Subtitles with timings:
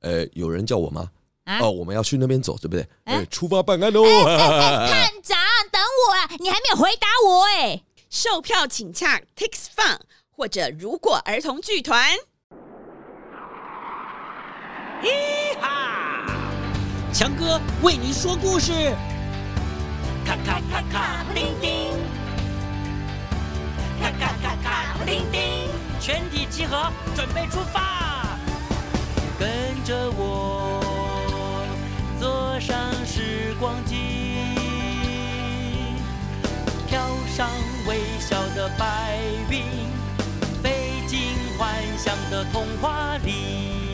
[0.00, 1.10] 呃，有人叫我吗？
[1.44, 2.82] 啊、哦，我们要去那边走，对不对？
[3.04, 4.04] 哎、呃，出发办案喽！
[4.04, 5.38] 哎哎哎、 探长，
[5.72, 6.30] 等我啊！
[6.38, 7.82] 你还没有回答我哎。
[8.08, 9.98] 售票请洽 Tix Fun
[10.30, 12.16] 或者如果儿童剧团。
[15.02, 16.26] 咦哈，
[17.12, 18.72] 强哥为你说故事。
[20.26, 21.90] 咔咔咔咔，布丁丁。
[24.00, 25.68] 咔咔咔咔，布丁丁。
[26.00, 28.09] 全体集合，准备出发。
[29.40, 29.48] 跟
[29.84, 30.84] 着我，
[32.20, 33.96] 坐上时光机，
[36.86, 37.48] 飘上
[37.88, 39.18] 微笑的白
[39.48, 39.64] 云，
[40.62, 41.20] 飞进
[41.56, 43.88] 幻想的童话里。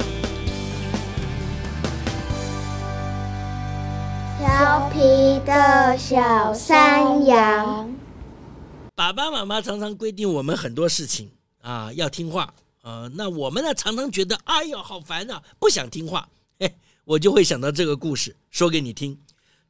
[4.40, 7.94] 调皮的小山羊，
[8.96, 11.30] 爸爸妈妈常常规定我们很多事情
[11.62, 12.52] 啊，要听话。
[12.86, 16.28] 呃，那我们呢，常常觉得，哎呦，好烦啊，不想听话。
[16.60, 16.72] 嘿，
[17.04, 19.18] 我就会想到这个故事，说给你听。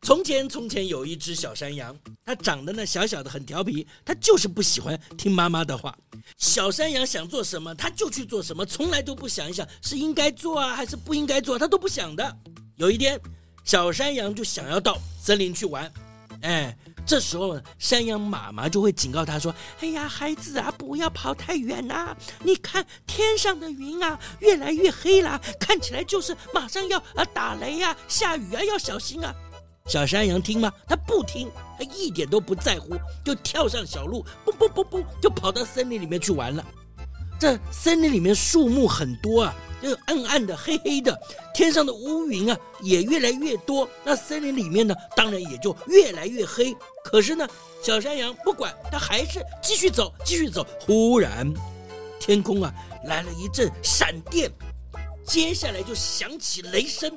[0.03, 5.97] 从前，从前有一只小山羊，它长得呢小小的，很调皮，它就是不喜欢听妈妈的话。
[6.37, 12.37] 小山羊想做什么，它就去做什么，从来都不想一想是应该做啊，还是不应该做，它都不想的。
[12.75, 13.19] 有一天，
[13.65, 15.91] 小山羊就想要到森林去玩，
[16.43, 16.77] 哎。
[17.07, 22.17] 这时候，山羊妈妈就会警告他说：“哎呀，孩子啊，不要跑太远呐！
[22.43, 29.33] 你看天上的云啊，越来越黑了，看起来就是马上要啊打雷呀、下雨啊，要小心啊！”
[29.87, 30.73] 小山羊听吗？
[30.89, 36.67] 他不听，他一点都不在乎，就跳上小路，嘣嘣嘣嘣，就跑到森林里面去玩了。
[37.39, 39.55] 这森林里面树木很多啊。
[39.83, 41.17] 就暗暗的、黑黑的，
[41.55, 46.75] 天上的乌云啊也越来越多，那森林里面呢，当然也就越来越黑。
[47.05, 47.47] 可是呢，
[47.85, 50.67] 小山羊不管，它还是继续走，继续走。
[50.81, 51.53] 忽然，
[52.19, 52.75] 天空啊
[53.05, 54.51] 来了一阵闪电，
[55.25, 57.13] 接下来就响起雷声。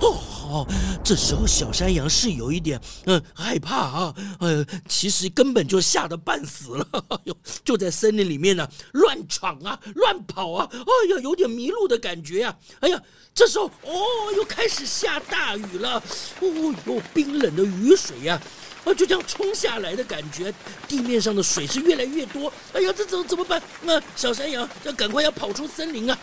[0.00, 0.66] 哦好，
[1.04, 13.02] 这时候小山羊是有一点嗯害怕啊，呃，其实根本就吓得半死了， 哎呦，就在森林里面呢乱闯啊，乱跑啊，哎呀，有点迷路的感觉呀，哎呀，
[13.34, 16.02] 这时候哦又开始下大雨了，
[16.40, 18.40] 哦哟，冰冷的雨水呀，
[18.84, 20.54] 啊，就这样冲下来的感觉，
[20.86, 23.62] 地面上的水是越来越多，哎呀，这怎怎么办？
[23.82, 26.18] 那小山羊要赶快要跑出森林啊。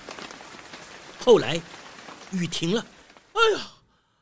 [1.23, 1.61] 后来
[2.31, 2.83] 雨停了，
[3.35, 3.72] 哎呀。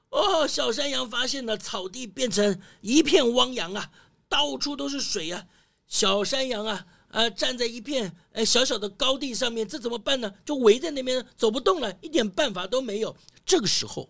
[0.09, 3.89] 哦，小山羊发现了草地变成一片汪洋啊，
[4.29, 5.43] 到处都是水啊。
[5.87, 10.31] 小山羊啊，呃，站在一片呃小小的高地上面，这怎么办呢？
[10.45, 13.15] 就围在那边走不动了，一点办法都没有。
[13.43, 14.07] 这个时候，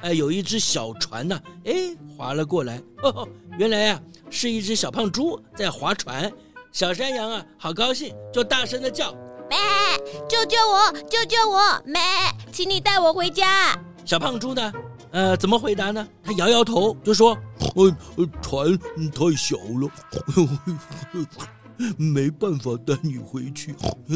[0.00, 2.82] 哎，有一只小船呐，哎，划了过来。
[3.02, 6.32] 哦，原来啊，是一只小胖猪在划船。
[6.72, 9.12] 小山羊啊，好高兴，就大声的叫
[9.50, 9.58] ：“咩，
[10.30, 11.82] 救救我，救救我！
[11.84, 12.00] 咩，
[12.54, 13.76] 请你带我回家。”
[14.06, 14.72] 小胖猪呢？
[15.10, 16.06] 呃，怎么回答呢？
[16.22, 17.36] 他摇摇头，就说
[17.74, 17.96] ：“呃，
[18.40, 18.78] 船
[19.10, 19.90] 太小了，
[21.98, 23.74] 没办法带你回去。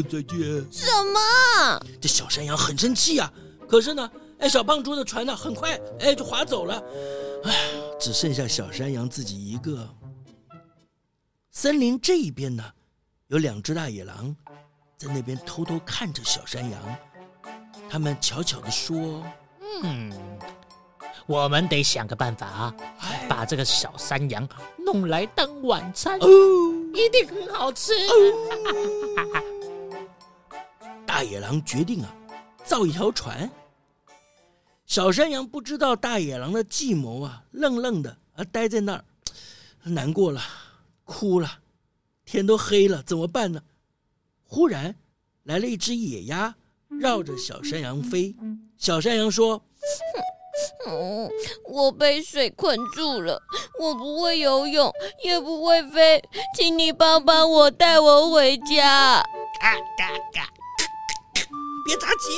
[0.08, 0.38] 再见。”
[0.70, 1.80] 什么？
[2.00, 3.32] 这小山羊很生气啊！
[3.68, 6.80] 可是呢，哎，小胖猪的船呢，很快哎就划走了，
[7.44, 7.52] 哎，
[7.98, 9.88] 只剩下小山羊自己一个。
[11.50, 12.64] 森林这一边呢，
[13.28, 14.34] 有两只大野狼，
[14.96, 16.80] 在那边偷偷看着小山羊。
[17.90, 19.24] 他们悄悄地说。
[19.82, 20.12] 嗯，
[21.26, 22.74] 我们得想个办法啊，
[23.28, 26.26] 把这个小山羊弄来当晚餐，哦，
[26.94, 27.92] 一定很好吃。
[28.08, 29.52] 哦、
[31.06, 32.12] 大野狼决定啊，
[32.64, 33.48] 造一条船。
[34.86, 39.04] 小山羊不知道大野狼的计谋啊，愣愣的啊，待在那儿，
[39.82, 40.40] 难过了，
[41.04, 41.60] 哭了。
[42.24, 43.62] 天都黑了，怎么办呢？
[44.44, 44.96] 忽然
[45.44, 46.54] 来了一只野鸭，
[47.00, 48.34] 绕着小山羊飞。
[48.78, 49.62] 小山羊说
[50.86, 51.30] ：“嗯，
[51.68, 53.40] 我被水困住了，
[53.80, 54.92] 我不会游泳，
[55.24, 56.22] 也不会飞，
[56.56, 59.22] 请你帮帮我，带我回家。”
[59.60, 60.48] 嘎嘎嘎！
[61.84, 62.30] 别着急，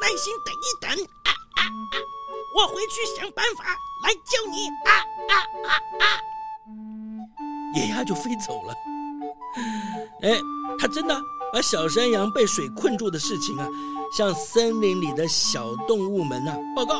[0.00, 0.90] 耐心等一等。
[1.24, 1.94] 啊啊啊！
[2.56, 3.64] 我回去想办法
[4.04, 4.68] 来救你。
[4.84, 4.90] 啊
[5.28, 5.34] 啊
[5.68, 5.70] 啊
[6.00, 6.04] 啊！
[7.74, 8.74] 野鸭就飞走了。
[10.22, 10.40] 哎，
[10.78, 11.14] 它真的
[11.56, 13.66] 把小山羊被水困住的事情啊，
[14.14, 16.98] 向森林里的小动物们呐、啊、报告。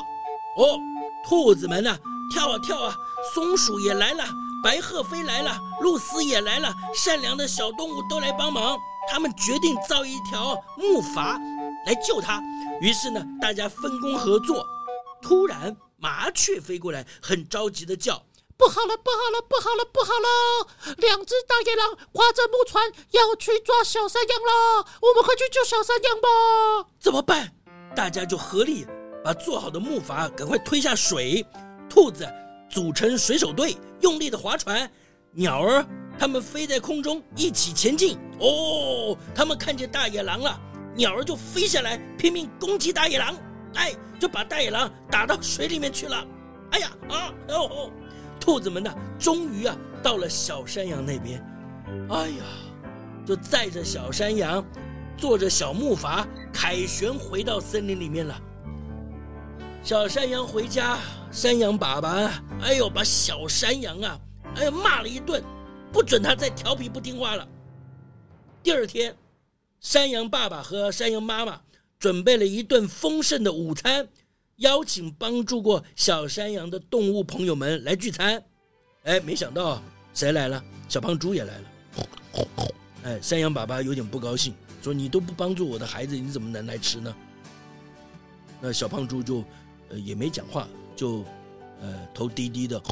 [0.56, 0.80] 哦，
[1.28, 1.98] 兔子们呐、啊，
[2.32, 2.96] 跳啊跳啊，
[3.34, 4.24] 松鼠也来了，
[4.64, 8.78] 白鹤飞来了，露丝也来了，善良的小动物都来帮忙。
[9.12, 11.38] 他们决定造一条木筏
[11.84, 12.42] 来救他。
[12.80, 14.64] 于是呢，大家分工合作。
[15.20, 18.22] 突然，麻雀飞过来，很着急的叫。
[18.56, 20.94] 不好了，不好了，不好了，不好了！
[20.96, 26.88] 两只大野狼划着木船要去抓小山羊了，我们快去救小山羊吧！
[26.98, 27.52] 怎么办？
[27.94, 28.86] 大家就合力
[29.22, 31.46] 把做好的木筏赶快推下水。
[31.88, 32.26] 兔子
[32.70, 34.90] 组成水手队，用力的划船。
[35.32, 35.86] 鸟儿
[36.18, 38.18] 它们飞在空中一起前进。
[38.40, 40.58] 哦，他们看见大野狼了，
[40.94, 43.36] 鸟儿就飞下来拼命攻击大野狼，
[43.74, 46.26] 哎，就把大野狼打到水里面去了。
[46.72, 47.54] 哎呀啊哦！
[47.54, 47.90] 哦
[48.46, 51.44] 兔子们呢，终于啊到了小山羊那边，
[52.08, 52.44] 哎呀，
[53.26, 54.64] 就载着小山羊，
[55.16, 58.40] 坐着小木筏凯旋回到森林里面了。
[59.82, 61.00] 小山羊回家，
[61.32, 64.16] 山羊爸爸，哎呦，把小山羊啊，
[64.54, 65.42] 哎呦骂了一顿，
[65.92, 67.48] 不准他再调皮不听话了。
[68.62, 69.12] 第二天，
[69.80, 71.60] 山羊爸爸和山羊妈妈
[71.98, 74.06] 准备了一顿丰盛的午餐。
[74.56, 78.42] 邀请帮助过小山羊的动物朋友们来聚餐，
[79.02, 79.82] 哎，没想到
[80.14, 80.62] 谁来了？
[80.88, 81.64] 小胖猪也来了。
[83.04, 87.14] 哎，山羊爸爸有点不高兴，说：“你都不帮助我的孩子，你怎么能来吃呢？”
[88.58, 89.44] 那小胖猪就
[89.90, 90.66] 呃也没讲话，
[90.96, 91.22] 就
[91.82, 92.82] 呃头低低的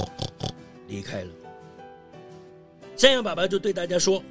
[0.87, 1.31] 离开了。
[2.95, 4.23] 山羊爸爸就对大家说：“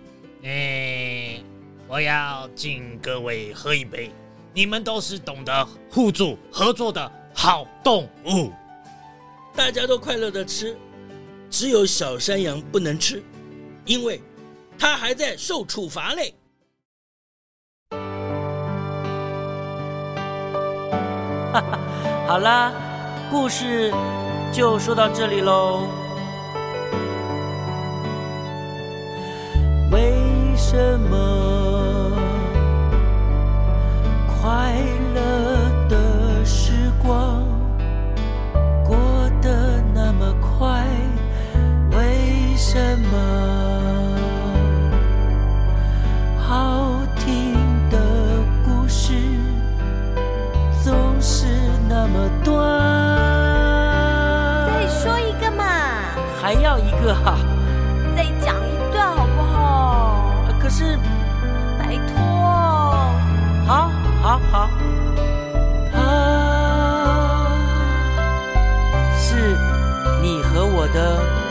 [0.43, 1.41] 哎，
[1.87, 4.11] 我要敬各位喝一杯，
[4.53, 7.11] 你们都是懂得互助合作的。”
[7.43, 8.53] 好动物，
[9.53, 10.77] 大家都快乐的吃，
[11.49, 13.21] 只有小山羊不能吃，
[13.83, 14.21] 因为
[14.79, 16.33] 它还在受处罚嘞。
[21.51, 21.79] 哈哈，
[22.29, 22.71] 好啦，
[23.29, 23.91] 故事
[24.53, 25.85] 就说到这里喽。
[56.43, 56.91] 再讲一
[58.91, 60.35] 段好不好？
[60.59, 60.99] 可是，
[61.79, 62.19] 拜托，
[63.65, 63.89] 好，
[64.21, 64.69] 好，好。
[65.97, 67.47] 啊，
[69.17, 69.55] 是
[70.21, 71.42] 你和我的。